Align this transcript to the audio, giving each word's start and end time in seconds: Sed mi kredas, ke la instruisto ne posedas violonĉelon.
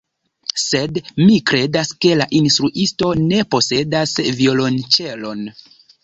Sed 0.59 0.95
mi 1.25 1.33
kredas, 1.49 1.91
ke 2.05 2.13
la 2.21 2.25
instruisto 2.39 3.09
ne 3.25 3.41
posedas 3.55 4.15
violonĉelon. 4.39 5.45